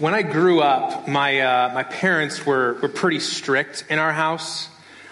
[0.00, 4.68] When I grew up, my, uh, my parents were, were pretty strict in our house.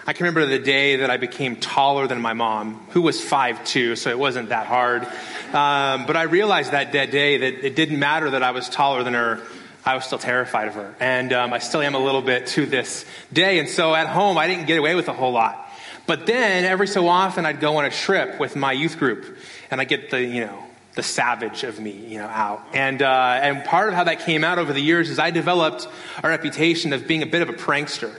[0.08, 3.96] I can remember the day that I became taller than my mom, who was 5'2,
[3.96, 5.04] so it wasn't that hard.
[5.54, 9.14] Um, but I realized that, day that it didn't matter that I was taller than
[9.14, 9.40] her.
[9.84, 10.92] I was still terrified of her.
[10.98, 13.60] And um, I still am a little bit to this day.
[13.60, 15.70] And so at home, I didn't get away with a whole lot.
[16.08, 19.38] But then every so often, I'd go on a trip with my youth group,
[19.70, 20.61] and I get the, you know,
[20.94, 22.66] the savage of me, you know, out.
[22.74, 25.88] And, uh, and part of how that came out over the years is I developed
[26.22, 28.14] a reputation of being a bit of a prankster.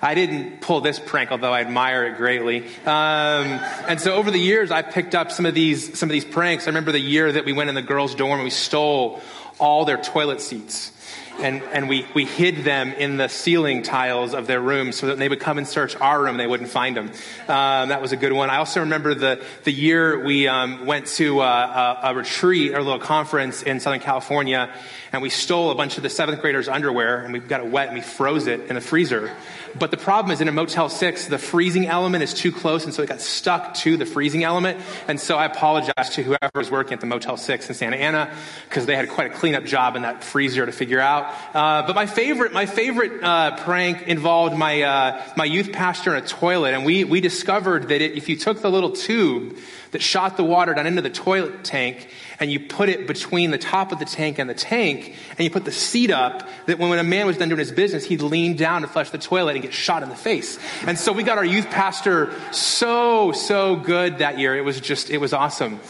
[0.00, 2.66] I didn't pull this prank, although I admire it greatly.
[2.86, 3.58] Um,
[3.88, 6.64] and so over the years, I picked up some of these some of these pranks.
[6.64, 9.20] I remember the year that we went in the girls' dorm and we stole
[9.58, 10.92] all their toilet seats
[11.38, 15.18] and, and we, we hid them in the ceiling tiles of their rooms so that
[15.18, 17.10] they would come and search our room and they wouldn't find them.
[17.48, 18.50] Um, that was a good one.
[18.50, 22.78] I also remember the, the year we um, went to uh, a, a, retreat or
[22.78, 24.70] a little conference in Southern California
[25.12, 27.88] and we stole a bunch of the seventh graders' underwear and we got it wet
[27.88, 29.34] and we froze it in the freezer.
[29.78, 32.94] But the problem is in a Motel 6, the freezing element is too close and
[32.94, 34.80] so it got stuck to the freezing element.
[35.06, 38.32] And so I apologize to whoever was working at the Motel 6 in Santa Ana
[38.68, 41.34] because they had quite a cleanup job in that freezer to figure out.
[41.54, 46.22] Uh, but my favorite, my favorite uh, prank involved my, uh, my youth pastor in
[46.22, 46.74] a toilet.
[46.74, 49.56] And we, we discovered that it, if you took the little tube
[49.92, 52.08] that shot the water down into the toilet tank
[52.40, 55.50] and you put it between the top of the tank and the tank, and you
[55.50, 58.54] put the seat up, that when a man was done doing his business, he'd lean
[58.56, 60.58] down to flush the toilet and get shot in the face.
[60.86, 64.56] And so we got our youth pastor so, so good that year.
[64.56, 65.80] It was just, it was awesome.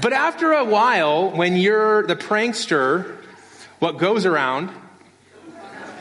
[0.00, 3.16] But after a while, when you're the prankster,
[3.80, 4.70] what goes around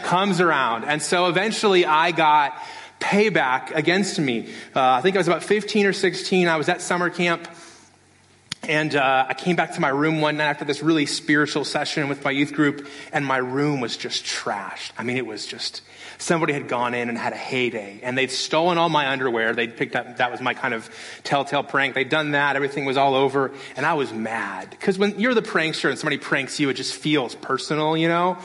[0.03, 0.83] comes around.
[0.83, 2.55] And so eventually I got
[3.03, 4.47] payback against me.
[4.75, 6.47] Uh, I think I was about 15 or 16.
[6.47, 7.47] I was at summer camp
[8.67, 12.07] and uh, I came back to my room one night after this really spiritual session
[12.07, 14.91] with my youth group, and my room was just trashed.
[14.97, 15.81] I mean, it was just
[16.17, 19.53] somebody had gone in and had a heyday, and they'd stolen all my underwear.
[19.53, 20.89] They'd picked up that was my kind of
[21.23, 21.93] telltale prank.
[21.93, 22.55] They'd done that.
[22.55, 26.17] Everything was all over, and I was mad because when you're the prankster and somebody
[26.17, 28.37] pranks you, it just feels personal, you know.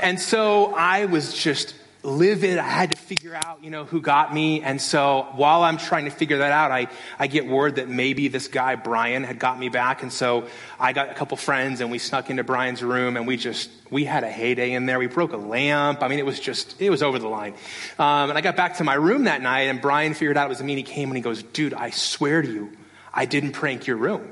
[0.00, 2.58] And so I was just livid.
[2.58, 4.62] I had to figure out, you know, who got me.
[4.62, 6.88] And so while I'm trying to figure that out, I,
[7.18, 10.02] I get word that maybe this guy, Brian, had got me back.
[10.02, 10.46] And so
[10.78, 14.04] I got a couple friends and we snuck into Brian's room and we just, we
[14.04, 14.98] had a heyday in there.
[14.98, 16.02] We broke a lamp.
[16.02, 17.54] I mean, it was just, it was over the line.
[17.98, 20.50] Um, and I got back to my room that night and Brian figured out it
[20.50, 22.72] was me and he came and he goes, dude, I swear to you,
[23.12, 24.30] I didn't prank your room.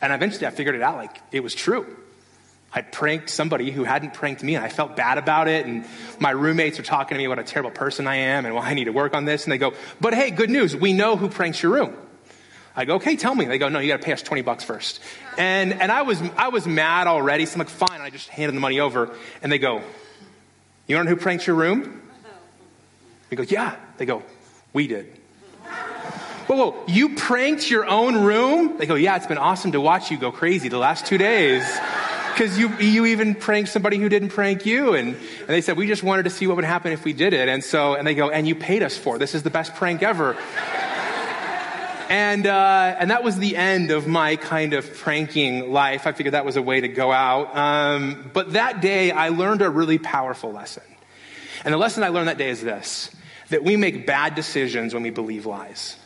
[0.00, 1.86] And eventually I figured it out like it was true.
[2.76, 5.64] I pranked somebody who hadn't pranked me, and I felt bad about it.
[5.64, 5.86] And
[6.20, 8.74] my roommates are talking to me what a terrible person I am and why I
[8.74, 9.44] need to work on this.
[9.44, 10.76] And they go, But hey, good news.
[10.76, 11.96] We know who pranks your room.
[12.76, 13.46] I go, Okay, tell me.
[13.46, 15.00] They go, No, you got to pay us 20 bucks first.
[15.38, 17.46] And, and I, was, I was mad already.
[17.46, 17.94] So I'm like, Fine.
[17.94, 19.16] And I just handed the money over.
[19.42, 19.80] And they go,
[20.86, 22.02] You know who pranks your room?
[23.30, 23.74] We go, Yeah.
[23.96, 24.22] They go,
[24.74, 25.18] We did.
[26.46, 28.76] Whoa, whoa, you pranked your own room?
[28.76, 31.64] They go, Yeah, it's been awesome to watch you go crazy the last two days
[32.36, 34.92] because you, you even pranked somebody who didn't prank you.
[34.92, 37.32] And, and they said, we just wanted to see what would happen if we did
[37.32, 37.48] it.
[37.48, 39.20] And so, and they go, and you paid us for it.
[39.20, 40.36] This is the best prank ever.
[42.10, 46.06] and, uh, and that was the end of my kind of pranking life.
[46.06, 47.56] I figured that was a way to go out.
[47.56, 50.82] Um, but that day, I learned a really powerful lesson.
[51.64, 53.10] And the lesson I learned that day is this
[53.48, 55.96] that we make bad decisions when we believe lies.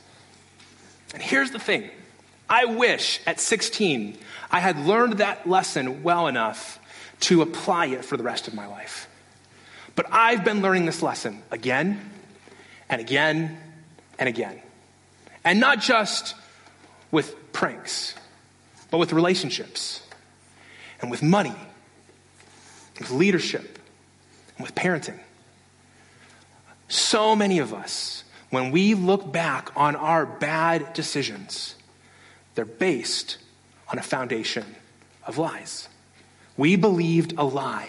[1.12, 1.90] And here's the thing
[2.50, 4.18] I wish at 16
[4.50, 6.80] I had learned that lesson well enough
[7.20, 9.08] to apply it for the rest of my life.
[9.94, 12.10] But I've been learning this lesson again
[12.88, 13.58] and again
[14.18, 14.60] and again.
[15.44, 16.34] And not just
[17.12, 18.14] with pranks,
[18.90, 20.02] but with relationships
[21.00, 21.54] and with money,
[22.98, 23.78] with leadership,
[24.56, 25.18] and with parenting.
[26.88, 31.76] So many of us, when we look back on our bad decisions,
[32.60, 33.38] they're based
[33.90, 34.66] on a foundation
[35.26, 35.88] of lies.
[36.58, 37.88] We believed a lie.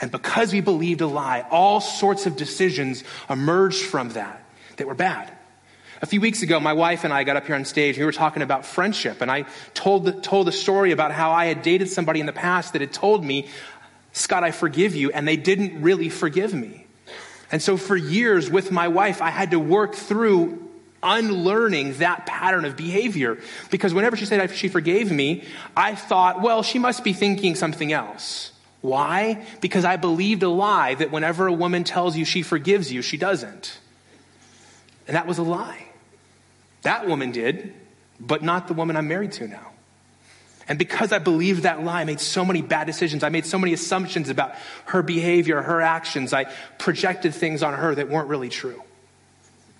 [0.00, 4.44] And because we believed a lie, all sorts of decisions emerged from that
[4.76, 5.30] that were bad.
[6.02, 7.94] A few weeks ago, my wife and I got up here on stage.
[7.94, 11.30] And we were talking about friendship, and I told the, told the story about how
[11.30, 13.46] I had dated somebody in the past that had told me,
[14.10, 16.86] Scott, I forgive you, and they didn't really forgive me.
[17.52, 20.67] And so for years with my wife, I had to work through
[21.02, 23.38] unlearning that pattern of behavior.
[23.70, 25.44] Because whenever she said she forgave me,
[25.76, 28.52] I thought, well, she must be thinking something else.
[28.80, 29.44] Why?
[29.60, 33.16] Because I believed a lie that whenever a woman tells you she forgives you, she
[33.16, 33.78] doesn't.
[35.06, 35.86] And that was a lie.
[36.82, 37.74] That woman did,
[38.20, 39.72] but not the woman I'm married to now.
[40.68, 43.24] And because I believed that lie, I made so many bad decisions.
[43.24, 44.54] I made so many assumptions about
[44.86, 46.34] her behavior, her actions.
[46.34, 46.44] I
[46.78, 48.82] projected things on her that weren't really true.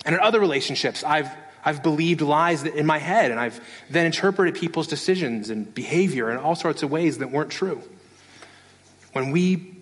[0.08, 1.28] And in other relationships, I've,
[1.62, 3.60] I've believed lies in my head, and I've
[3.90, 7.82] then interpreted people's decisions and behavior in all sorts of ways that weren't true.
[9.12, 9.76] When we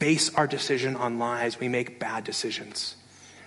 [0.00, 2.96] base our decision on lies, we make bad decisions.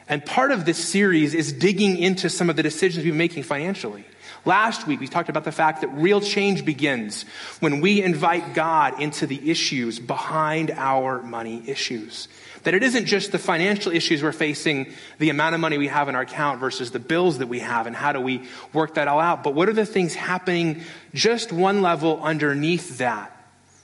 [0.07, 3.43] And part of this series is digging into some of the decisions we've been making
[3.43, 4.05] financially.
[4.45, 7.23] Last week, we talked about the fact that real change begins
[7.61, 12.27] when we invite God into the issues behind our money issues.
[12.63, 16.09] That it isn't just the financial issues we're facing, the amount of money we have
[16.09, 18.43] in our account versus the bills that we have, and how do we
[18.73, 19.43] work that all out.
[19.43, 20.81] But what are the things happening
[21.13, 23.31] just one level underneath that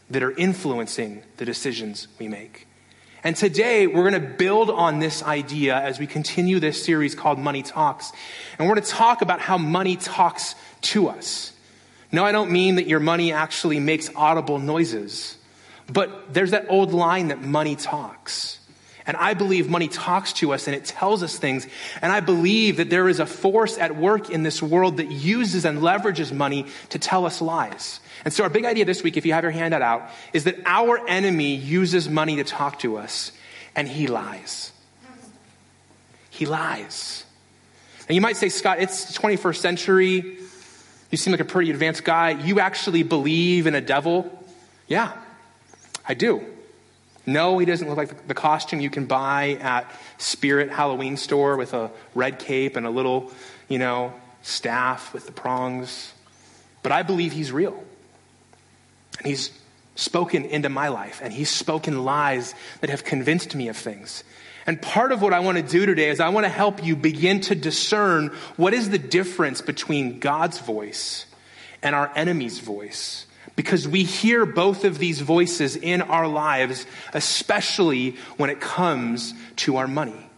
[0.10, 2.69] that are influencing the decisions we make?
[3.24, 7.38] And today we're going to build on this idea as we continue this series called
[7.38, 8.14] Money Talks.
[8.58, 11.52] And we're going to talk about how money talks to us.
[12.14, 15.38] No, I don't mean that your money actually makes audible noises,
[15.92, 18.60] but there's that old line that money talks.
[19.06, 21.68] And I believe money talks to us and it tells us things.
[22.02, 25.66] And I believe that there is a force at work in this world that uses
[25.66, 28.00] and leverages money to tell us lies.
[28.26, 30.58] And so, our big idea this week, if you have your handout out, is that
[30.66, 33.32] our enemy uses money to talk to us,
[33.76, 34.72] and he lies.
[36.30, 37.26] He lies.
[38.08, 40.38] And you might say, Scott, it's the 21st century.
[41.12, 42.32] You seem like a pretty advanced guy.
[42.32, 44.44] You actually believe in a devil?
[44.88, 45.14] Yeah,
[46.08, 46.44] I do.
[47.26, 51.74] No, he doesn't look like the costume you can buy at Spirit Halloween store with
[51.74, 53.32] a red cape and a little,
[53.68, 56.14] you know, staff with the prongs.
[56.82, 57.84] But I believe he's real.
[59.20, 59.52] And he's
[59.96, 64.24] spoken into my life, and he's spoken lies that have convinced me of things.
[64.66, 66.96] And part of what I want to do today is I want to help you
[66.96, 71.26] begin to discern what is the difference between God's voice
[71.82, 73.26] and our enemy's voice.
[73.56, 79.78] Because we hear both of these voices in our lives, especially when it comes to
[79.78, 80.30] our money.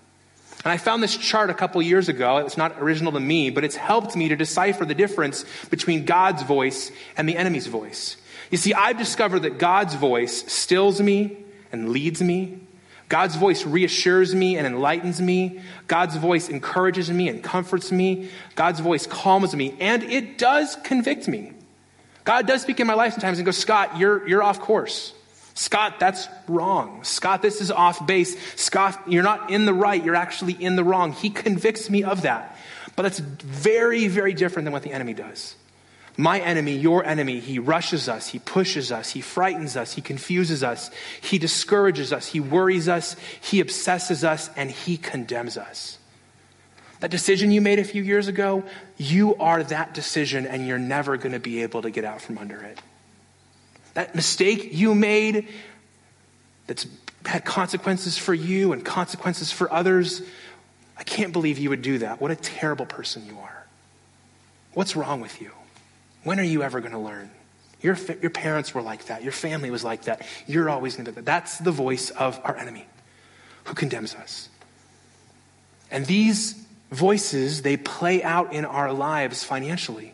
[0.63, 2.37] And I found this chart a couple years ago.
[2.37, 6.43] It's not original to me, but it's helped me to decipher the difference between God's
[6.43, 8.17] voice and the enemy's voice.
[8.51, 11.37] You see, I've discovered that God's voice stills me
[11.71, 12.59] and leads me.
[13.07, 15.61] God's voice reassures me and enlightens me.
[15.87, 18.29] God's voice encourages me and comforts me.
[18.55, 21.53] God's voice calms me, and it does convict me.
[22.23, 25.13] God does speak in my life sometimes and go, Scott, you're, you're off course.
[25.53, 27.03] Scott, that's wrong.
[27.03, 28.37] Scott, this is off base.
[28.55, 30.03] Scott, you're not in the right.
[30.03, 31.11] You're actually in the wrong.
[31.11, 32.57] He convicts me of that.
[32.95, 35.55] But that's very, very different than what the enemy does.
[36.17, 40.63] My enemy, your enemy, he rushes us, he pushes us, he frightens us, he confuses
[40.63, 40.91] us,
[41.21, 45.97] he discourages us, he worries us, he obsesses us, and he condemns us.
[46.99, 48.63] That decision you made a few years ago,
[48.97, 52.37] you are that decision, and you're never going to be able to get out from
[52.37, 52.79] under it.
[53.93, 55.47] That mistake you made
[56.67, 56.85] that's
[57.25, 60.21] had consequences for you and consequences for others,
[60.97, 62.21] I can't believe you would do that.
[62.21, 63.65] What a terrible person you are.
[64.73, 65.51] What's wrong with you?
[66.23, 67.29] When are you ever going to learn?
[67.81, 69.23] Your, your parents were like that.
[69.23, 70.25] Your family was like that.
[70.45, 71.25] You're always going to be that.
[71.25, 72.85] That's the voice of our enemy
[73.65, 74.49] who condemns us.
[75.89, 80.13] And these voices, they play out in our lives financially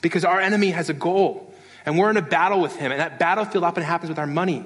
[0.00, 1.54] because our enemy has a goal
[1.84, 2.90] and we're in a battle with him.
[2.90, 4.64] And that battlefield often happens with our money.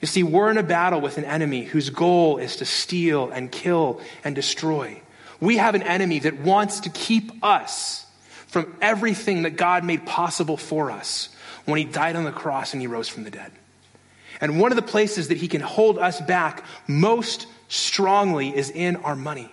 [0.00, 3.52] You see, we're in a battle with an enemy whose goal is to steal and
[3.52, 5.00] kill and destroy.
[5.40, 8.06] We have an enemy that wants to keep us
[8.52, 11.30] from everything that God made possible for us
[11.64, 13.50] when He died on the cross and He rose from the dead.
[14.42, 18.96] And one of the places that He can hold us back most strongly is in
[18.96, 19.50] our money.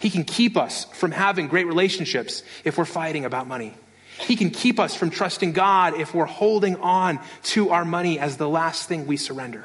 [0.00, 3.74] He can keep us from having great relationships if we're fighting about money.
[4.18, 8.36] He can keep us from trusting God if we're holding on to our money as
[8.36, 9.64] the last thing we surrender.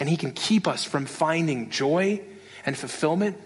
[0.00, 2.22] And He can keep us from finding joy
[2.66, 3.36] and fulfillment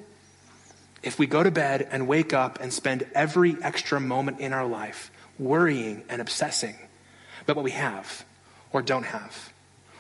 [1.02, 4.66] if we go to bed and wake up and spend every extra moment in our
[4.66, 6.76] life worrying and obsessing
[7.42, 8.24] about what we have
[8.72, 9.52] or don't have,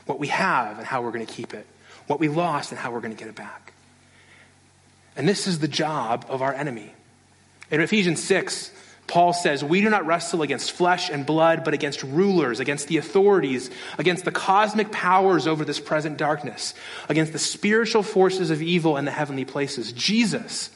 [0.06, 1.66] what we have and how we're going to keep it,
[2.06, 3.72] what we lost and how we're going to get it back.
[5.16, 6.92] And this is the job of our enemy.
[7.70, 8.70] In Ephesians 6,
[9.08, 12.96] Paul says, We do not wrestle against flesh and blood, but against rulers, against the
[12.96, 16.74] authorities, against the cosmic powers over this present darkness,
[17.08, 19.92] against the spiritual forces of evil in the heavenly places.
[19.92, 20.70] Jesus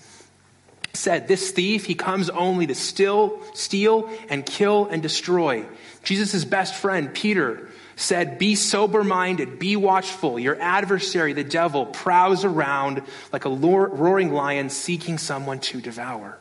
[0.96, 5.64] said, This thief, he comes only to steal, steal and kill and destroy.
[6.02, 10.38] Jesus' best friend, Peter, said, Be sober minded, be watchful.
[10.38, 16.38] Your adversary, the devil, prowls around like a roaring lion seeking someone to devour.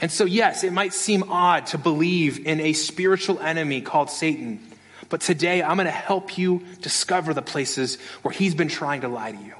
[0.00, 4.60] And so, yes, it might seem odd to believe in a spiritual enemy called Satan.
[5.08, 9.08] But today, I'm going to help you discover the places where he's been trying to
[9.08, 9.54] lie to you,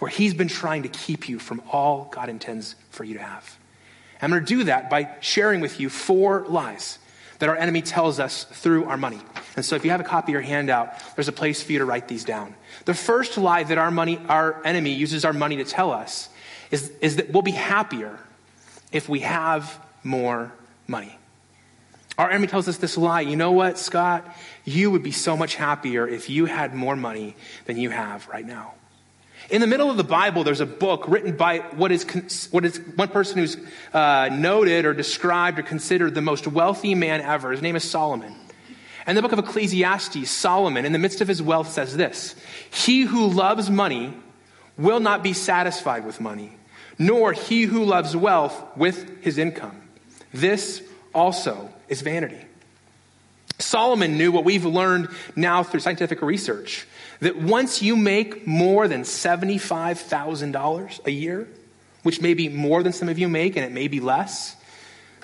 [0.00, 3.56] where he's been trying to keep you from all God intends for you to have.
[4.20, 6.98] I'm going to do that by sharing with you four lies
[7.38, 9.18] that our enemy tells us through our money.
[9.56, 11.78] And so if you have a copy of your handout, there's a place for you
[11.78, 12.54] to write these down.
[12.84, 16.28] The first lie that our money, our enemy uses our money to tell us
[16.70, 18.18] is, is that we'll be happier
[18.92, 20.52] if we have more
[20.86, 21.16] money.
[22.18, 23.22] Our enemy tells us this lie.
[23.22, 24.26] You know what, Scott?
[24.66, 28.44] You would be so much happier if you had more money than you have right
[28.44, 28.74] now.
[29.50, 32.78] In the middle of the Bible, there's a book written by what is, what is
[32.94, 33.56] one person who's
[33.92, 37.50] uh, noted or described or considered the most wealthy man ever.
[37.50, 38.34] His name is Solomon.
[39.06, 42.36] And the book of Ecclesiastes, Solomon, in the midst of his wealth, says this
[42.70, 44.14] He who loves money
[44.78, 46.52] will not be satisfied with money,
[46.96, 49.82] nor he who loves wealth with his income.
[50.32, 50.80] This
[51.12, 52.44] also is vanity.
[53.60, 56.86] Solomon knew what we've learned now through scientific research
[57.20, 61.48] that once you make more than $75,000 a year,
[62.02, 64.56] which may be more than some of you make and it may be less,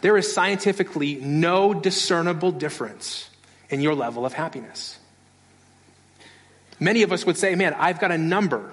[0.03, 3.31] there is scientifically no discernible difference
[3.71, 4.99] in your level of happiness.
[6.79, 8.71] Many of us would say, man, I've got a number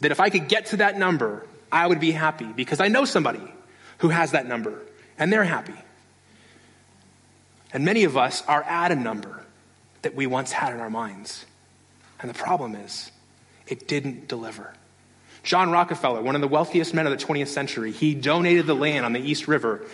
[0.00, 3.04] that if I could get to that number, I would be happy because I know
[3.04, 3.42] somebody
[3.98, 4.80] who has that number
[5.18, 5.74] and they're happy.
[7.76, 9.44] And many of us are at a number
[10.00, 11.44] that we once had in our minds.
[12.18, 13.12] And the problem is,
[13.66, 14.72] it didn't deliver.
[15.42, 19.04] John Rockefeller, one of the wealthiest men of the 20th century, he donated the land
[19.04, 19.84] on the East River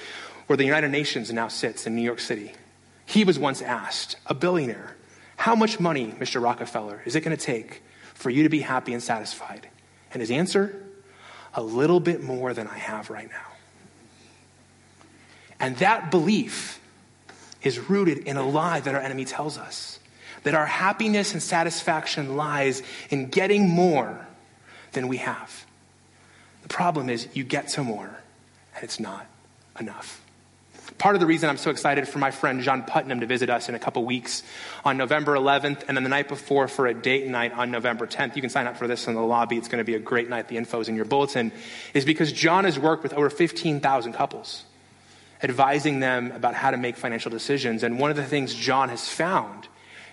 [0.46, 2.52] where the United Nations now sits in New York City.
[3.04, 4.94] He was once asked, a billionaire,
[5.36, 6.40] how much money, Mr.
[6.40, 7.82] Rockefeller, is it going to take
[8.14, 9.68] for you to be happy and satisfied?
[10.12, 10.80] And his answer,
[11.52, 13.52] a little bit more than I have right now.
[15.58, 16.78] And that belief
[17.62, 19.98] is rooted in a lie that our enemy tells us
[20.42, 24.26] that our happiness and satisfaction lies in getting more
[24.92, 25.64] than we have.
[26.62, 28.20] The problem is you get some more
[28.74, 29.26] and it's not
[29.78, 30.20] enough.
[30.98, 33.68] Part of the reason I'm so excited for my friend John Putnam to visit us
[33.68, 34.42] in a couple weeks
[34.84, 38.36] on November 11th and then the night before for a date night on November 10th.
[38.36, 39.56] You can sign up for this in the lobby.
[39.56, 40.48] It's going to be a great night.
[40.48, 41.52] The info's in your bulletin.
[41.94, 44.64] Is because John has worked with over 15,000 couples,
[45.42, 47.82] advising them about how to make financial decisions.
[47.82, 49.68] And one of the things John has found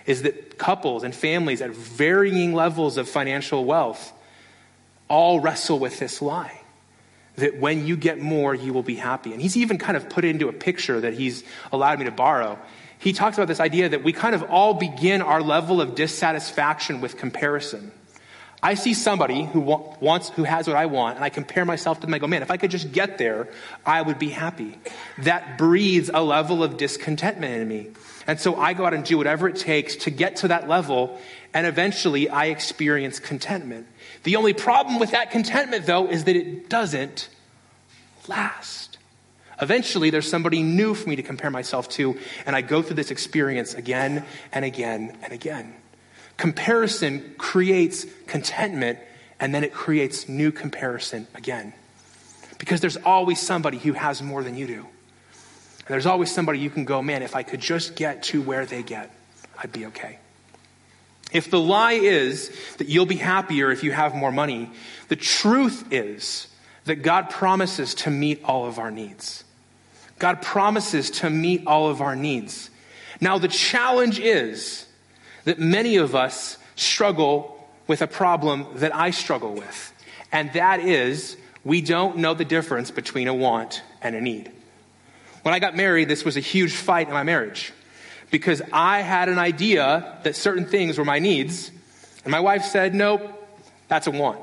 [0.06, 4.12] is that couples and families at varying levels of financial wealth
[5.08, 6.60] all wrestle with this lie
[7.36, 9.32] that when you get more, you will be happy.
[9.32, 12.10] And he's even kind of put it into a picture that he's allowed me to
[12.10, 12.58] borrow.
[12.98, 17.00] He talks about this idea that we kind of all begin our level of dissatisfaction
[17.00, 17.92] with comparison.
[18.62, 22.06] I see somebody who wants, who has what I want, and I compare myself to
[22.06, 22.14] them.
[22.14, 23.48] I go, man, if I could just get there,
[23.86, 24.76] I would be happy.
[25.18, 27.90] That breeds a level of discontentment in me.
[28.26, 31.18] And so I go out and do whatever it takes to get to that level,
[31.54, 33.86] and eventually I experience contentment.
[34.24, 37.30] The only problem with that contentment, though, is that it doesn't
[38.28, 38.98] last.
[39.60, 43.10] Eventually, there's somebody new for me to compare myself to, and I go through this
[43.10, 45.74] experience again and again and again.
[46.40, 48.98] Comparison creates contentment,
[49.38, 51.74] and then it creates new comparison again.
[52.56, 54.78] Because there's always somebody who has more than you do.
[54.78, 58.64] And there's always somebody you can go, man, if I could just get to where
[58.64, 59.14] they get,
[59.62, 60.18] I'd be okay.
[61.30, 64.70] If the lie is that you'll be happier if you have more money,
[65.08, 66.48] the truth is
[66.86, 69.44] that God promises to meet all of our needs.
[70.18, 72.70] God promises to meet all of our needs.
[73.20, 74.86] Now, the challenge is
[75.44, 79.92] that many of us struggle with a problem that I struggle with,
[80.32, 84.50] and that is we don't know the difference between a want and a need.
[85.42, 87.72] When I got married, this was a huge fight in my marriage
[88.30, 91.70] because I had an idea that certain things were my needs,
[92.24, 93.22] and my wife said, Nope,
[93.88, 94.40] that's a want.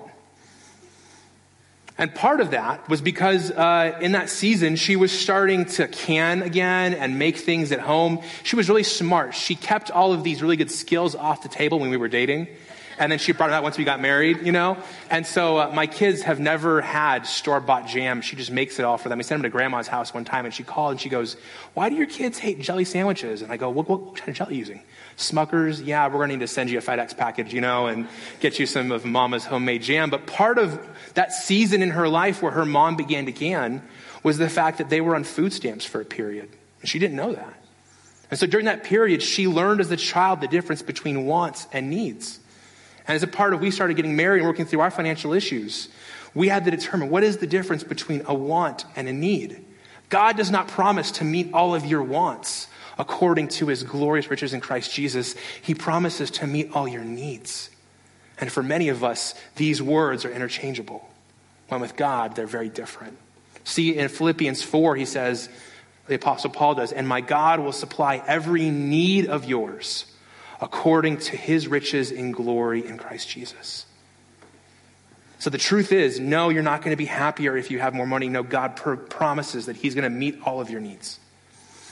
[1.98, 6.44] And part of that was because uh, in that season, she was starting to can
[6.44, 8.22] again and make things at home.
[8.44, 9.34] She was really smart.
[9.34, 12.48] She kept all of these really good skills off the table when we were dating.
[13.00, 14.78] And then she brought it out once we got married, you know?
[15.10, 18.22] And so uh, my kids have never had store bought jam.
[18.22, 19.20] She just makes it all for them.
[19.20, 21.38] We sent them to grandma's house one time and she called and she goes,
[21.76, 23.42] Why do your kids hate jelly sandwiches?
[23.42, 24.82] And I go, What, what, what kind of jelly are you using?
[25.18, 28.08] Smuckers, yeah, we're going to need to send you a FedEx package, you know, and
[28.40, 30.10] get you some of mama's homemade jam.
[30.10, 30.80] But part of
[31.14, 33.82] that season in her life where her mom began to can
[34.24, 36.50] was the fact that they were on food stamps for a period.
[36.82, 37.54] And she didn't know that.
[38.30, 41.90] And so during that period, she learned as a child the difference between wants and
[41.90, 42.40] needs.
[43.08, 45.88] And as a part of we started getting married and working through our financial issues,
[46.34, 49.64] we had to determine what is the difference between a want and a need.
[50.10, 52.68] God does not promise to meet all of your wants
[53.00, 55.36] according to his glorious riches in Christ Jesus.
[55.62, 57.70] He promises to meet all your needs.
[58.40, 61.10] And for many of us, these words are interchangeable.
[61.70, 63.18] When with God, they're very different.
[63.64, 65.50] See, in Philippians 4, he says,
[66.08, 70.06] the Apostle Paul does, and my God will supply every need of yours
[70.60, 73.86] according to his riches in glory in Christ Jesus.
[75.40, 78.08] So the truth is, no, you're not going to be happier if you have more
[78.08, 78.28] money.
[78.28, 81.20] No, God pr- promises that he's going to meet all of your needs.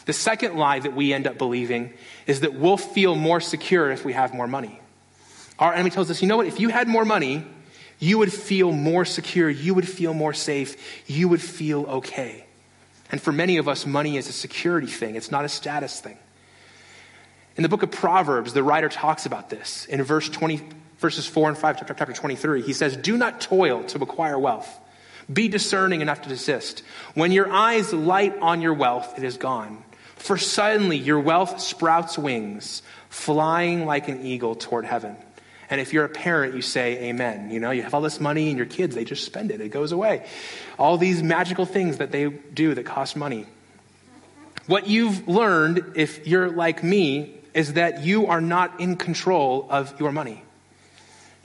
[0.06, 1.94] The second lie that we end up believing
[2.28, 4.80] is that we'll feel more secure if we have more money.
[5.60, 7.46] Our enemy tells us, you know what, if you had more money,
[8.00, 10.76] you would feel more secure, you would feel more safe,
[11.08, 12.46] you would feel okay.
[13.12, 16.18] And for many of us, money is a security thing, it's not a status thing.
[17.58, 19.86] In the book of Proverbs, the writer talks about this.
[19.86, 20.62] In verse 20,
[20.98, 24.70] verses 4 and 5, chapter 23, he says, Do not toil to acquire wealth.
[25.32, 26.84] Be discerning enough to desist.
[27.14, 29.84] When your eyes light on your wealth, it is gone.
[30.18, 35.16] For suddenly your wealth sprouts wings, flying like an eagle toward heaven.
[35.70, 37.50] And if you're a parent, you say amen.
[37.52, 39.62] You know, you have all this money and your kids, they just spend it.
[39.62, 40.28] It goes away.
[40.78, 43.48] All these magical things that they do that cost money.
[44.68, 49.98] What you've learned, if you're like me, is that you are not in control of
[50.00, 50.44] your money.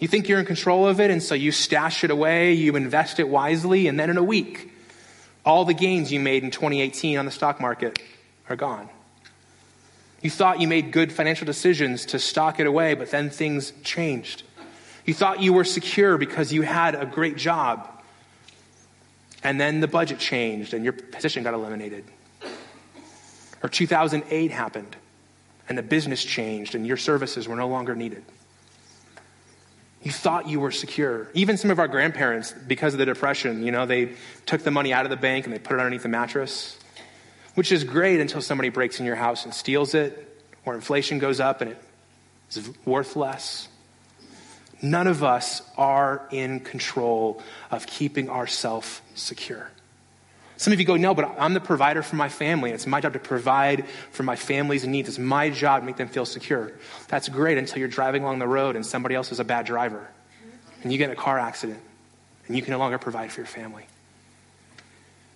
[0.00, 3.20] You think you're in control of it, and so you stash it away, you invest
[3.20, 4.72] it wisely, and then in a week,
[5.46, 8.02] all the gains you made in 2018 on the stock market
[8.48, 8.88] are gone.
[10.20, 14.42] You thought you made good financial decisions to stock it away, but then things changed.
[15.06, 17.88] You thought you were secure because you had a great job,
[19.44, 22.04] and then the budget changed and your position got eliminated.
[23.62, 24.96] Or 2008 happened,
[25.70, 28.22] and the business changed and your services were no longer needed.
[30.02, 31.30] You thought you were secure.
[31.32, 34.12] Even some of our grandparents, because of the Depression, you know, they
[34.44, 36.76] took the money out of the bank and they put it underneath the mattress
[37.54, 41.40] which is great until somebody breaks in your house and steals it, or inflation goes
[41.40, 41.76] up and
[42.46, 43.68] it's worth less.
[44.82, 49.70] None of us are in control of keeping ourselves secure.
[50.60, 52.70] Some of you go, no, but I'm the provider for my family.
[52.70, 55.08] It's my job to provide for my family's needs.
[55.08, 56.72] It's my job to make them feel secure.
[57.08, 60.06] That's great until you're driving along the road and somebody else is a bad driver
[60.82, 61.80] and you get in a car accident
[62.46, 63.86] and you can no longer provide for your family.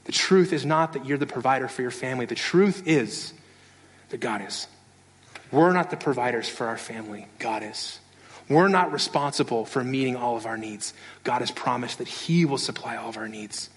[0.04, 2.26] The truth is not that you're the provider for your family.
[2.26, 3.32] The truth is
[4.10, 4.66] that God is.
[5.50, 7.28] We're not the providers for our family.
[7.38, 7.98] God is.
[8.50, 10.92] We're not responsible for meeting all of our needs.
[11.22, 13.70] God has promised that He will supply all of our needs.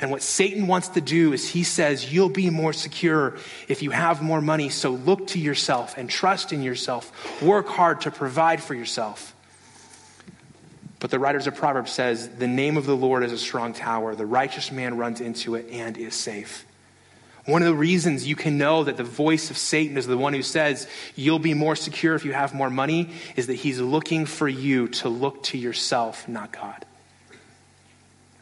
[0.00, 3.36] And what Satan wants to do is he says, You'll be more secure
[3.68, 4.70] if you have more money.
[4.70, 7.42] So look to yourself and trust in yourself.
[7.42, 9.34] Work hard to provide for yourself.
[11.00, 14.14] But the writers of Proverbs says, "The name of the Lord is a strong tower.
[14.14, 16.66] The righteous man runs into it and is safe."
[17.46, 20.34] One of the reasons you can know that the voice of Satan is the one
[20.34, 20.86] who says
[21.16, 24.88] you'll be more secure if you have more money is that he's looking for you
[24.88, 26.84] to look to yourself, not God.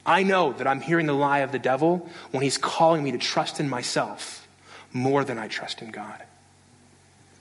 [0.09, 3.19] I know that I'm hearing the lie of the devil when he's calling me to
[3.19, 4.49] trust in myself
[4.91, 6.23] more than I trust in God.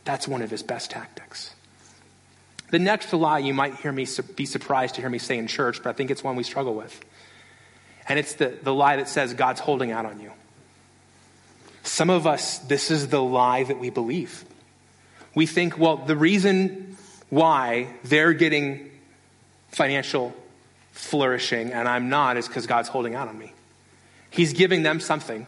[0.03, 1.56] That's one of his best tactics.
[2.69, 5.82] The next lie you might hear me be surprised to hear me say in church,
[5.82, 7.06] but I think it's one we struggle with.
[8.10, 10.34] And it's the, the lie that says God's holding out on you.
[11.84, 14.43] Some of us, this is the lie that we believe.
[15.34, 16.97] We think, well, the reason
[17.30, 18.91] why they're getting
[19.69, 20.34] financial
[20.97, 23.53] flourishing and I'm not is because God's holding out on me.
[24.29, 25.45] He's giving them something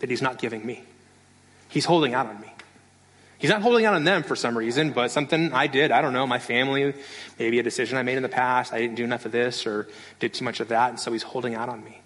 [0.00, 0.82] that He's not giving me.
[1.68, 2.48] He's holding out on me.
[3.38, 6.12] He's not holding out on them for some reason, but something I did, I don't
[6.12, 6.94] know, my family,
[7.38, 9.88] maybe a decision I made in the past, I didn't do enough of this or
[10.20, 12.00] did too much of that, and so he's holding out on me.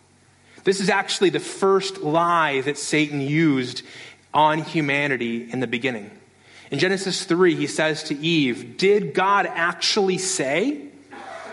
[0.65, 3.83] This is actually the first lie that Satan used
[4.33, 6.11] on humanity in the beginning.
[6.71, 10.89] In Genesis 3, he says to Eve, Did God actually say,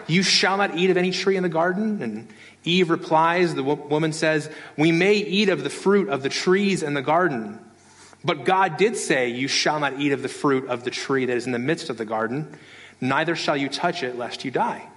[0.08, 2.02] You shall not eat of any tree in the garden?
[2.02, 2.28] And
[2.64, 6.94] Eve replies, The woman says, We may eat of the fruit of the trees in
[6.94, 7.60] the garden.
[8.24, 11.36] But God did say, You shall not eat of the fruit of the tree that
[11.36, 12.58] is in the midst of the garden,
[13.02, 14.88] neither shall you touch it, lest you die.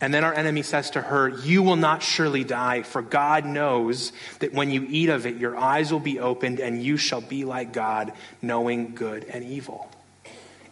[0.00, 4.12] And then our enemy says to her, You will not surely die, for God knows
[4.40, 7.44] that when you eat of it, your eyes will be opened, and you shall be
[7.44, 9.90] like God, knowing good and evil.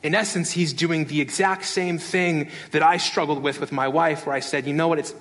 [0.04, 4.26] In essence, he's doing the exact same thing that I struggled with with my wife,
[4.26, 4.98] where I said, You know what?
[4.98, 5.14] It's,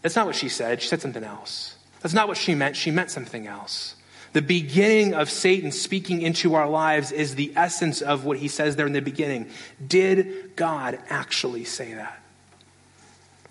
[0.00, 0.80] that's not what she said.
[0.80, 1.76] She said something else.
[2.00, 2.74] That's not what she meant.
[2.74, 3.94] She meant something else.
[4.32, 8.76] The beginning of Satan speaking into our lives is the essence of what he says
[8.76, 9.50] there in the beginning.
[9.86, 12.18] Did God actually say that?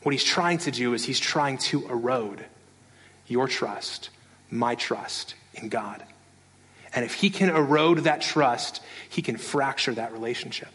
[0.04, 2.46] What he's trying to do is he's trying to erode
[3.28, 4.10] your trust,
[4.50, 6.04] my trust in God.
[6.98, 10.70] And if he can erode that trust, he can fracture that relationship.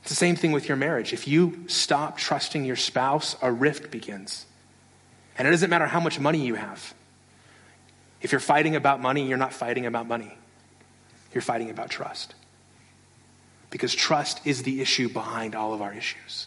[0.00, 1.12] It's the same thing with your marriage.
[1.12, 4.46] If you stop trusting your spouse, a rift begins.
[5.36, 6.94] And it doesn't matter how much money you have.
[8.22, 10.32] If you're fighting about money, you're not fighting about money.
[11.34, 12.34] You're fighting about trust.
[13.68, 16.46] Because trust is the issue behind all of our issues.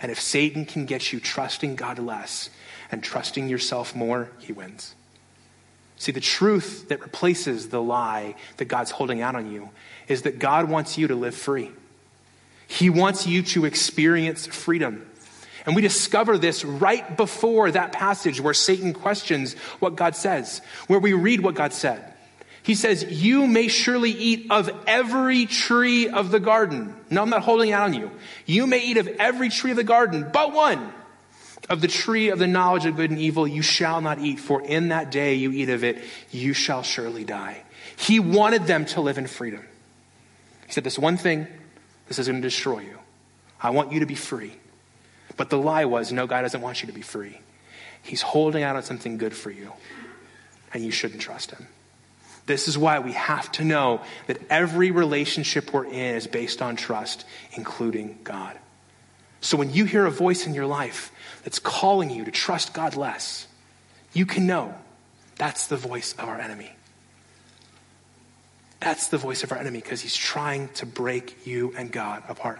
[0.00, 2.48] And if Satan can get you trusting God less
[2.90, 4.94] and trusting yourself more, he wins.
[5.96, 9.70] See, the truth that replaces the lie that God's holding out on you
[10.08, 11.70] is that God wants you to live free.
[12.68, 15.08] He wants you to experience freedom.
[15.64, 21.00] And we discover this right before that passage where Satan questions what God says, where
[21.00, 22.12] we read what God said.
[22.62, 26.94] He says, You may surely eat of every tree of the garden.
[27.10, 28.10] No, I'm not holding out on you.
[28.44, 30.92] You may eat of every tree of the garden, but one
[31.68, 34.62] of the tree of the knowledge of good and evil you shall not eat, for
[34.62, 35.98] in that day you eat of it,
[36.30, 37.62] you shall surely die.
[37.96, 39.64] He wanted them to live in freedom.
[40.66, 41.46] He said, This one thing,
[42.08, 42.98] this is going to destroy you.
[43.60, 44.52] I want you to be free.
[45.36, 47.38] But the lie was, no, God doesn't want you to be free.
[48.02, 49.72] He's holding out on something good for you,
[50.72, 51.66] and you shouldn't trust him.
[52.46, 56.76] This is why we have to know that every relationship we're in is based on
[56.76, 58.56] trust, including God.
[59.40, 61.10] So when you hear a voice in your life
[61.46, 63.46] that's calling you to trust God less,
[64.12, 64.74] you can know
[65.36, 66.72] that's the voice of our enemy.
[68.80, 72.58] That's the voice of our enemy because he's trying to break you and God apart.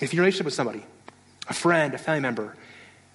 [0.00, 0.82] If a relationship with somebody,
[1.46, 2.56] a friend, a family member,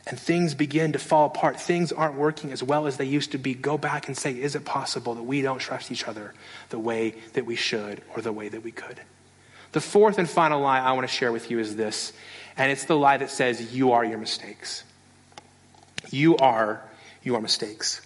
[0.05, 3.39] and things begin to fall apart, things aren't working as well as they used to
[3.39, 6.35] be, go back and say, is it possible that we don't trust each other
[6.69, 9.01] the way that we should or the way that we could?
[9.71, 12.13] The fourth and final lie I want to share with you is this,
[12.57, 14.83] and it's the lie that says, You are your mistakes.
[16.09, 16.81] You are
[17.23, 18.01] your mistakes.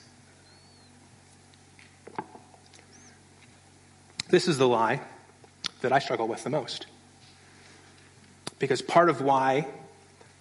[4.29, 5.01] This is the lie
[5.81, 6.87] that I struggle with the most.
[8.59, 9.67] Because part of why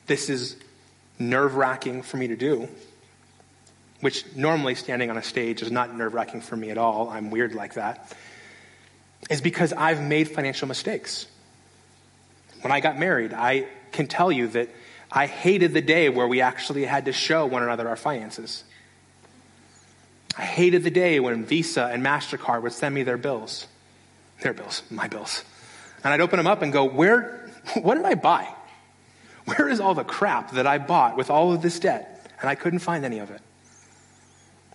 [0.07, 0.57] this is
[1.19, 2.69] nerve wracking for me to do,
[4.01, 7.31] which normally standing on a stage is not nerve wracking for me at all, I'm
[7.31, 8.15] weird like that,
[9.29, 11.27] is because I've made financial mistakes.
[12.63, 14.69] When I got married, I can tell you that
[15.11, 18.65] I hated the day where we actually had to show one another our finances.
[20.37, 23.67] I hated the day when Visa and MasterCard would send me their bills.
[24.43, 25.45] Their bills, my bills.
[26.05, 27.51] And I'd open them up and go, Where,
[27.83, 28.49] what did I buy?
[29.47, 32.31] Where is all the crap that I bought with all of this debt?
[32.41, 33.41] And I couldn't find any of it.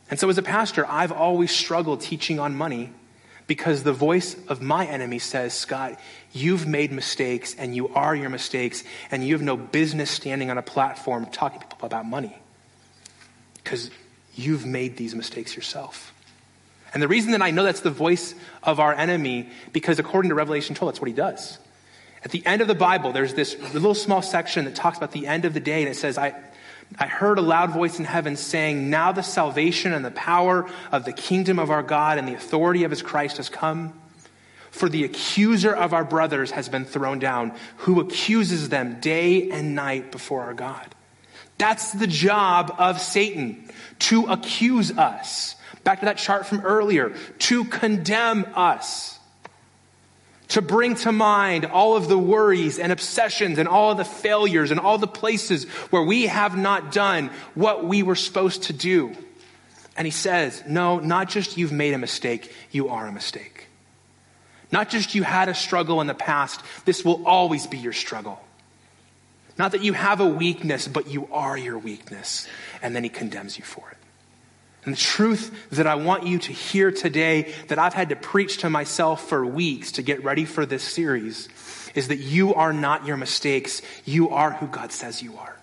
[0.10, 2.92] And so, as a pastor, I've always struggled teaching on money
[3.48, 6.00] because the voice of my enemy says, Scott,
[6.34, 10.58] you've made mistakes and you are your mistakes, and you have no business standing on
[10.58, 12.36] a platform talking to people about money
[13.64, 13.92] because
[14.36, 16.14] you've made these mistakes yourself.
[16.94, 20.36] And the reason that I know that's the voice of our enemy, because according to
[20.36, 21.60] Revelation 12, that's what he does.
[22.24, 25.28] At the end of the Bible, there's this little small section that talks about the
[25.28, 26.34] end of the day, and it says, I,
[26.98, 31.04] I heard a loud voice in heaven saying, Now the salvation and the power of
[31.04, 34.00] the kingdom of our God and the authority of his Christ has come.
[34.72, 39.74] For the accuser of our brothers has been thrown down, who accuses them day and
[39.74, 40.94] night before our God.
[41.58, 43.70] That's the job of Satan,
[44.00, 45.56] to accuse us.
[45.84, 49.15] Back to that chart from earlier, to condemn us
[50.50, 54.72] to bring to mind all of the worries and obsessions and all of the failures
[54.72, 59.16] and all the places where we have not done what we were supposed to do.
[59.98, 63.68] And he says, No, not just you've made a mistake, you are a mistake.
[64.72, 68.42] Not just you had a struggle in the past, this will always be your struggle.
[69.58, 72.48] Not that you have a weakness, but you are your weakness.
[72.82, 73.98] And then he condemns you for it.
[74.86, 78.60] And the truth that I want you to hear today, that I've had to preach
[78.60, 81.50] to myself for weeks to get ready for this series,
[81.96, 83.82] is that you are not your mistakes.
[84.06, 85.56] You are who God says you are.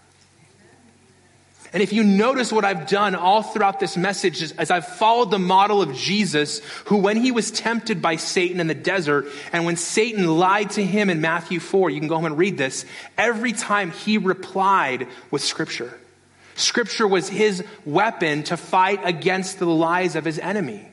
[1.72, 5.30] And if you notice what I've done all throughout this message is, as I've followed
[5.30, 9.64] the model of Jesus, who when he was tempted by Satan in the desert, and
[9.64, 12.84] when Satan lied to him in Matthew 4, you can go home and read this,
[13.16, 15.98] every time he replied with scripture.
[16.54, 20.88] Scripture was his weapon to fight against the lies of his enemy.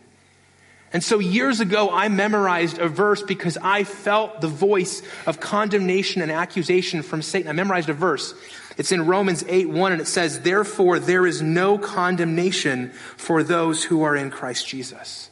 [0.91, 6.22] And so years ago, I memorized a verse because I felt the voice of condemnation
[6.22, 7.50] and accusation from Satan.
[7.50, 8.34] I memorized a verse.
[8.78, 13.84] It's in Romans 8 1, and it says, Therefore, there is no condemnation for those
[13.84, 15.30] who are in Christ Jesus.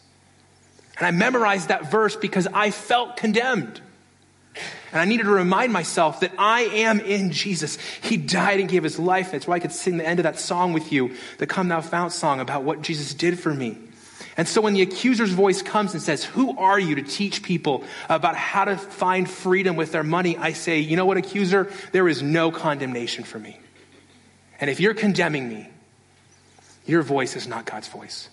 [0.97, 3.81] And I memorized that verse because I felt condemned.
[4.91, 7.77] And I needed to remind myself that I am in Jesus.
[8.01, 9.31] He died and gave his life.
[9.31, 11.81] That's why I could sing the end of that song with you, the Come Thou
[11.81, 13.77] Fount song about what Jesus did for me.
[14.37, 17.83] And so when the accuser's voice comes and says, Who are you to teach people
[18.07, 20.37] about how to find freedom with their money?
[20.37, 21.71] I say, You know what, accuser?
[21.91, 23.59] There is no condemnation for me.
[24.61, 25.69] And if you're condemning me,
[26.85, 28.29] your voice is not God's voice.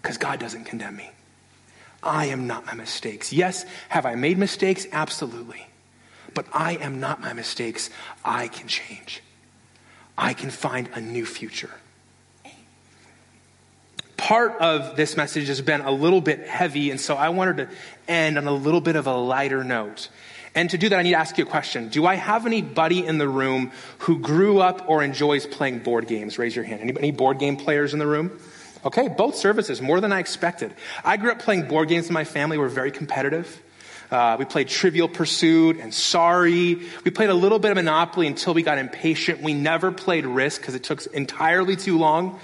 [0.00, 1.10] Because God doesn't condemn me.
[2.02, 3.32] I am not my mistakes.
[3.32, 4.86] Yes, have I made mistakes?
[4.90, 5.66] Absolutely.
[6.34, 7.90] But I am not my mistakes.
[8.24, 9.22] I can change.
[10.16, 11.70] I can find a new future.
[14.16, 17.68] Part of this message has been a little bit heavy, and so I wanted to
[18.06, 20.08] end on a little bit of a lighter note.
[20.54, 21.88] And to do that, I need to ask you a question.
[21.88, 26.38] Do I have anybody in the room who grew up or enjoys playing board games?
[26.38, 26.82] Raise your hand.
[26.82, 28.38] Any, any board game players in the room?
[28.84, 30.74] Okay, both services, more than I expected.
[31.04, 32.58] I grew up playing board games in my family.
[32.58, 33.62] We're very competitive.
[34.10, 36.82] Uh, we played Trivial Pursuit and Sorry.
[37.04, 39.40] We played a little bit of Monopoly until we got impatient.
[39.40, 42.38] We never played Risk because it took entirely too long.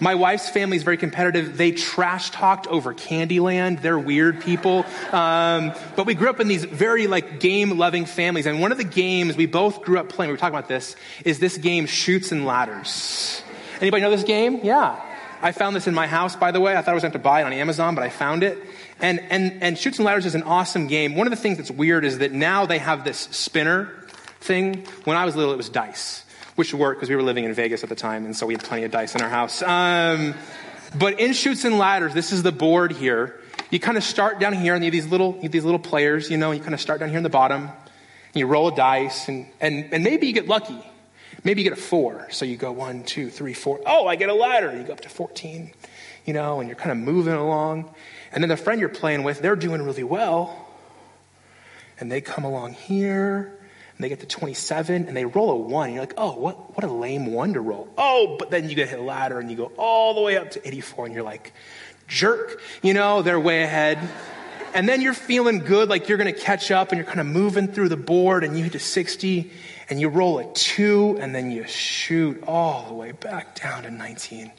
[0.00, 1.56] My wife's family is very competitive.
[1.56, 3.82] They trash talked over Candyland.
[3.82, 4.84] They're weird people.
[5.12, 8.46] Um, but we grew up in these very like game loving families.
[8.46, 10.96] And one of the games we both grew up playing, we were talking about this,
[11.24, 13.42] is this game Chutes and Ladders.
[13.80, 14.60] Anybody know this game?
[14.64, 15.00] Yeah.
[15.42, 16.76] I found this in my house, by the way.
[16.76, 18.58] I thought I was going to buy it on Amazon, but I found it.
[19.00, 21.14] And, and, and Chutes and Ladders is an awesome game.
[21.14, 23.92] One of the things that's weird is that now they have this spinner
[24.40, 24.86] thing.
[25.04, 26.24] When I was little, it was dice
[26.56, 28.64] which worked because we were living in Vegas at the time, and so we had
[28.64, 29.62] plenty of dice in our house.
[29.62, 30.34] Um,
[30.98, 33.38] but in Chutes and Ladders, this is the board here.
[33.70, 36.30] You kind of start down here, and you have these little, have these little players,
[36.30, 38.74] you know, you kind of start down here in the bottom, and you roll a
[38.74, 40.78] dice, and, and, and maybe you get lucky.
[41.46, 42.26] Maybe you get a four.
[42.30, 43.80] So you go one, two, three, four.
[43.86, 44.76] Oh, I get a ladder.
[44.76, 45.70] You go up to 14,
[46.24, 47.88] you know, and you're kind of moving along.
[48.32, 50.68] And then the friend you're playing with, they're doing really well.
[52.00, 53.56] And they come along here,
[53.96, 55.86] and they get to 27 and they roll a one.
[55.86, 57.86] And you're like, oh, what, what a lame one to roll.
[57.96, 60.50] Oh, but then you get hit a ladder and you go all the way up
[60.50, 61.52] to 84 and you're like,
[62.08, 64.00] jerk, you know, they're way ahead.
[64.76, 67.24] And then you're feeling good, like you're going to catch up and you're kind of
[67.24, 69.50] moving through the board and you hit a 60
[69.88, 73.90] and you roll a two and then you shoot all the way back down to
[73.90, 74.52] 19.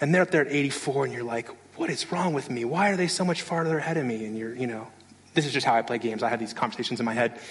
[0.00, 2.64] And they're up there at 84 and you're like, what is wrong with me?
[2.64, 4.24] Why are they so much farther ahead of me?
[4.24, 4.86] And you're, you know,
[5.34, 6.22] this is just how I play games.
[6.22, 7.38] I have these conversations in my head.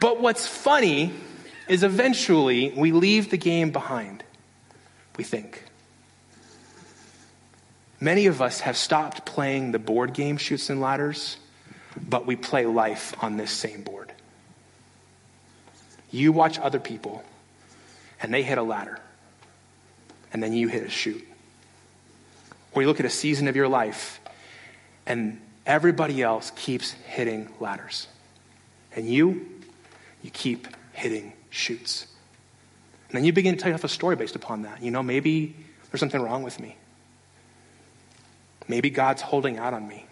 [0.00, 1.12] But what's funny
[1.66, 4.22] is eventually we leave the game behind,
[5.16, 5.64] we think.
[8.00, 11.36] Many of us have stopped playing the board game Chutes and Ladders,
[12.00, 14.12] but we play life on this same board.
[16.10, 17.24] You watch other people,
[18.22, 19.00] and they hit a ladder,
[20.32, 21.26] and then you hit a shoot.
[22.72, 24.20] Or you look at a season of your life,
[25.06, 28.06] and everybody else keeps hitting ladders.
[28.94, 29.46] And you,
[30.22, 32.06] you keep hitting shoots.
[33.08, 34.82] And then you begin to tell yourself a story based upon that.
[34.82, 35.56] You know, maybe
[35.90, 36.76] there's something wrong with me.
[38.68, 40.04] Maybe God's holding out on me.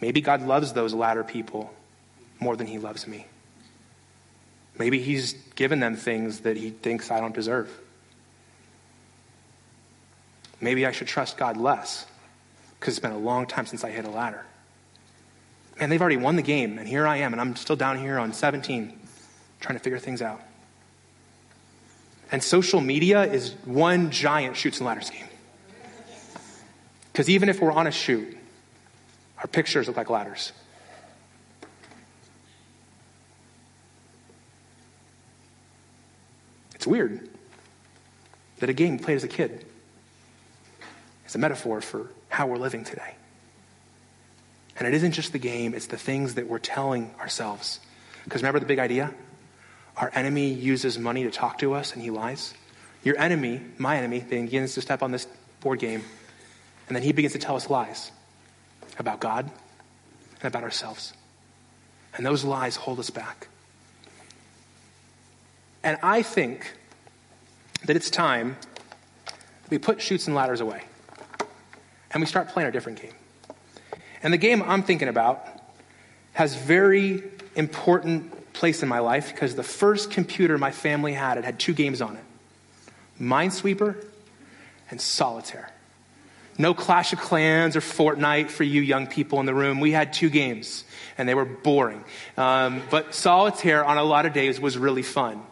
[0.00, 1.72] Maybe God loves those latter people
[2.38, 3.26] more than he loves me.
[4.78, 7.70] Maybe he's given them things that he thinks I don't deserve.
[10.60, 12.06] Maybe I should trust God less
[12.78, 14.44] because it's been a long time since I hit a ladder.
[15.80, 18.18] And they've already won the game, and here I am, and I'm still down here
[18.18, 18.98] on 17
[19.60, 20.40] trying to figure things out.
[22.30, 25.26] And social media is one giant Chutes and Ladders game.
[27.14, 28.36] Because even if we're on a shoot,
[29.38, 30.50] our pictures look like ladders.
[36.74, 37.28] It's weird
[38.58, 39.64] that a game played as a kid
[41.24, 43.14] is a metaphor for how we're living today.
[44.76, 47.78] And it isn't just the game, it's the things that we're telling ourselves.
[48.24, 49.14] Because remember the big idea?
[49.96, 52.54] Our enemy uses money to talk to us and he lies.
[53.04, 55.28] Your enemy, my enemy, begins to step on this
[55.60, 56.02] board game
[56.86, 58.12] and then he begins to tell us lies
[58.98, 59.50] about God
[60.40, 61.12] and about ourselves.
[62.16, 63.48] And those lies hold us back.
[65.82, 66.72] And I think
[67.84, 68.56] that it's time
[69.26, 70.82] that we put Chutes and Ladders away
[72.10, 73.12] and we start playing a different game.
[74.22, 75.46] And the game I'm thinking about
[76.32, 77.22] has very
[77.56, 81.74] important place in my life because the first computer my family had, it had two
[81.74, 82.24] games on it.
[83.20, 84.02] Minesweeper
[84.90, 85.73] and Solitaire.
[86.56, 89.80] No Clash of Clans or Fortnite for you young people in the room.
[89.80, 90.84] We had two games,
[91.18, 92.04] and they were boring.
[92.36, 95.42] Um, but Solitaire on a lot of days was really fun.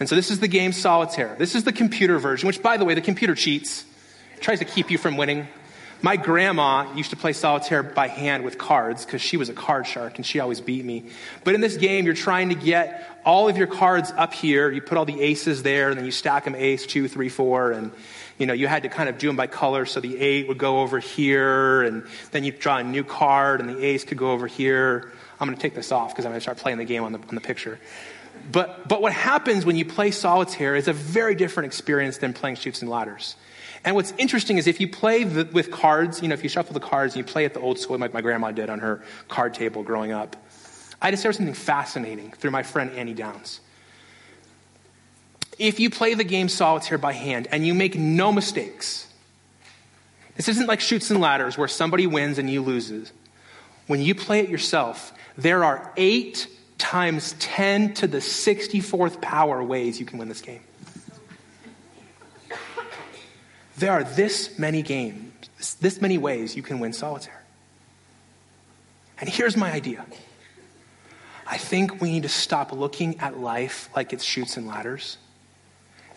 [0.00, 1.36] And so this is the game Solitaire.
[1.38, 3.84] This is the computer version, which, by the way, the computer cheats.
[4.36, 5.48] It tries to keep you from winning.
[6.00, 9.84] My grandma used to play solitaire by hand with cards because she was a card
[9.84, 11.10] shark and she always beat me.
[11.42, 14.70] But in this game, you're trying to get all of your cards up here.
[14.70, 17.72] You put all the aces there, and then you stack them ace, two, three, four,
[17.72, 17.90] and
[18.38, 19.84] you know, you had to kind of do them by color.
[19.84, 23.68] So the eight would go over here, and then you draw a new card, and
[23.68, 25.12] the ace could go over here.
[25.40, 27.12] I'm going to take this off because I'm going to start playing the game on
[27.12, 27.78] the, on the picture.
[28.50, 32.56] But, but what happens when you play solitaire is a very different experience than playing
[32.56, 33.36] Chutes and Ladders.
[33.84, 36.74] And what's interesting is if you play the, with cards, you know, if you shuffle
[36.74, 39.02] the cards and you play it the old school like my grandma did on her
[39.28, 40.36] card table growing up,
[41.00, 43.60] I discovered something fascinating through my friend Annie Downs.
[45.58, 49.06] If you play the game solitaire by hand and you make no mistakes,
[50.36, 53.12] this isn't like Chutes and Ladders where somebody wins and you loses.
[53.88, 59.98] When you play it yourself, there are eight times 10 to the 64th power ways
[59.98, 60.60] you can win this game.
[63.78, 67.42] There are this many games, this many ways you can win solitaire.
[69.20, 70.04] And here's my idea
[71.46, 75.16] I think we need to stop looking at life like it's Chutes and Ladders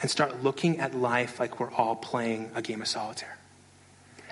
[0.01, 3.37] and start looking at life like we're all playing a game of solitaire.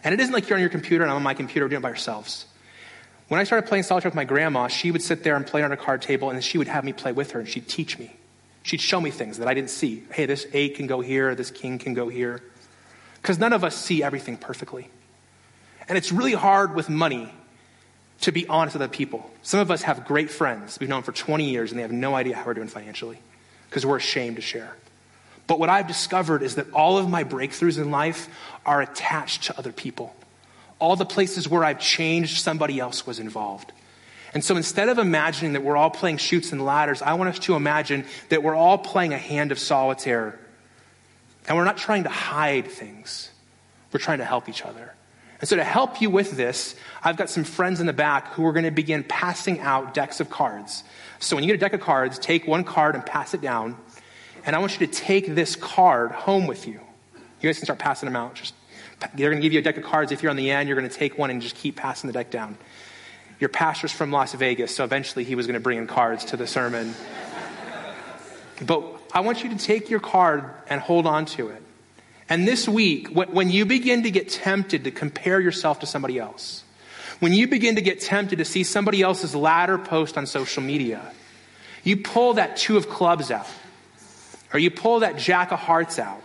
[0.03, 1.83] And it isn't like you're on your computer and I'm on my computer doing it
[1.83, 2.45] by ourselves.
[3.27, 5.71] When I started playing solitaire with my grandma, she would sit there and play on
[5.71, 8.15] a card table and she would have me play with her and she'd teach me.
[8.63, 10.03] She'd show me things that I didn't see.
[10.11, 12.41] Hey, this eight can go here, this king can go here.
[13.21, 14.89] Because none of us see everything perfectly.
[15.87, 17.31] And it's really hard with money
[18.21, 19.29] to be honest with other people.
[19.43, 22.15] Some of us have great friends we've known for 20 years and they have no
[22.15, 23.19] idea how we're doing financially
[23.69, 24.75] because we're ashamed to share.
[25.49, 28.29] But what I've discovered is that all of my breakthroughs in life
[28.67, 30.15] are attached to other people.
[30.77, 33.73] All the places where I've changed, somebody else was involved.
[34.35, 37.39] And so instead of imagining that we're all playing Chutes and Ladders, I want us
[37.39, 40.39] to imagine that we're all playing a hand of solitaire
[41.47, 43.31] and we're not trying to hide things,
[43.91, 44.93] we're trying to help each other.
[45.39, 48.45] And so, to help you with this, I've got some friends in the back who
[48.45, 50.83] are going to begin passing out decks of cards.
[51.19, 53.77] So, when you get a deck of cards, take one card and pass it down.
[54.45, 56.79] And I want you to take this card home with you.
[57.41, 58.35] You guys can start passing them out.
[58.35, 58.53] Just,
[59.15, 60.11] they're going to give you a deck of cards.
[60.11, 62.13] If you're on the end, you're going to take one and just keep passing the
[62.13, 62.57] deck down.
[63.39, 66.37] Your pastor's from Las Vegas, so eventually he was going to bring in cards to
[66.37, 66.93] the sermon.
[68.65, 71.63] But I want you to take your card and hold on to it.
[72.27, 76.63] And this week, when you begin to get tempted to compare yourself to somebody else,
[77.19, 81.01] when you begin to get tempted to see somebody else's ladder post on social media,
[81.83, 83.47] you pull that two of clubs out,
[84.53, 86.21] or you pull that jack of hearts out,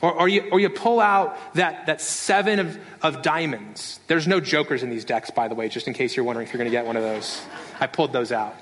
[0.00, 4.00] or, or, you, or you pull out that, that seven of, of diamonds.
[4.06, 6.52] There's no jokers in these decks, by the way, just in case you're wondering if
[6.52, 7.40] you're going to get one of those.
[7.80, 8.54] I pulled those out.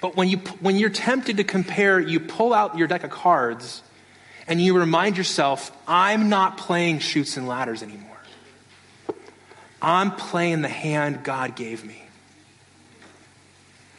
[0.00, 3.82] But when, you, when you're tempted to compare, you pull out your deck of cards
[4.46, 8.08] and you remind yourself, I'm not playing Chutes and Ladders anymore.
[9.80, 12.02] I'm playing the hand God gave me.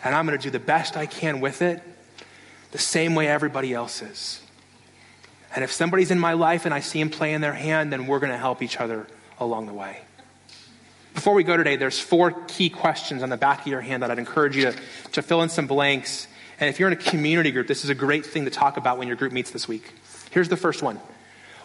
[0.04, 1.82] And I'm going to do the best I can with it,
[2.72, 4.42] the same way everybody else is.
[5.56, 8.20] And if somebody's in my life and I see him playing their hand, then we're
[8.20, 9.08] going to help each other
[9.40, 10.00] along the way.
[11.16, 14.12] Before we go today, there's four key questions on the back of your hand that
[14.12, 14.76] I'd encourage you to,
[15.14, 16.28] to fill in some blanks.
[16.60, 18.98] And if you're in a community group, this is a great thing to talk about
[18.98, 19.94] when your group meets this week.
[20.30, 21.00] Here's the first one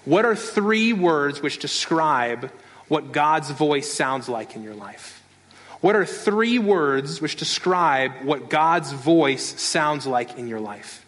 [0.05, 2.51] What are three words which describe
[2.89, 5.14] what God's voice sounds like in your life?
[5.85, 11.05] What are three words which describe what God's voice sounds like in your life?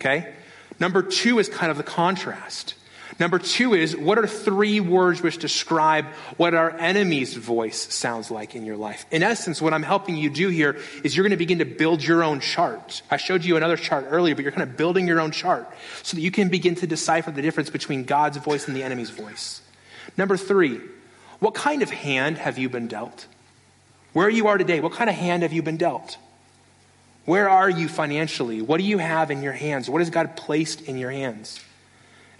[0.00, 0.34] Okay?
[0.80, 2.74] Number two is kind of the contrast.
[3.20, 6.06] Number two is what are three words which describe
[6.38, 9.06] what our enemy's voice sounds like in your life?
[9.12, 12.02] In essence, what I'm helping you do here is you're going to begin to build
[12.02, 13.02] your own chart.
[13.08, 16.16] I showed you another chart earlier, but you're kind of building your own chart so
[16.16, 19.62] that you can begin to decipher the difference between God's voice and the enemy's voice.
[20.16, 20.80] Number three,
[21.38, 23.28] what kind of hand have you been dealt?
[24.16, 26.16] Where you are today, what kind of hand have you been dealt?
[27.26, 28.62] Where are you financially?
[28.62, 29.90] What do you have in your hands?
[29.90, 31.62] What has God placed in your hands?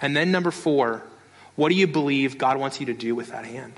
[0.00, 1.02] And then, number four,
[1.54, 3.74] what do you believe God wants you to do with that hand?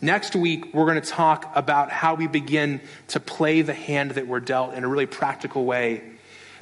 [0.00, 4.26] Next week, we're going to talk about how we begin to play the hand that
[4.26, 6.02] we're dealt in a really practical way.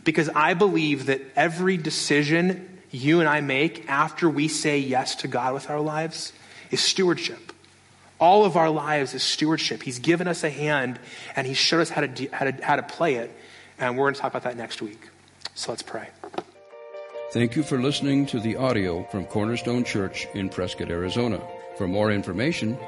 [0.02, 5.28] Because I believe that every decision you and I make after we say yes to
[5.28, 6.32] God with our lives
[6.72, 7.53] is stewardship.
[8.20, 9.82] All of our lives is stewardship.
[9.82, 11.00] He's given us a hand
[11.36, 13.30] and He's showed us how to, do, how to, how to play it.
[13.78, 15.08] And we're going to talk about that next week.
[15.54, 16.08] So let's pray.
[17.32, 21.40] Thank you for listening to the audio from Cornerstone Church in Prescott, Arizona.
[21.76, 22.78] For more information,